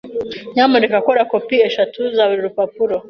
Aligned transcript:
Nyamuneka 0.53 0.97
kora 1.07 1.21
kopi 1.31 1.55
eshatu 1.67 1.99
za 2.15 2.23
buri 2.29 2.41
rupapuro. 2.47 2.95